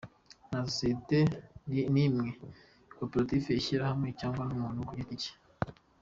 [0.49, 1.19] Nta sosiyete
[1.93, 2.27] n’imwe,
[2.97, 5.33] koperative, ishyirahamwe cyangwa umuntu ku gite cye.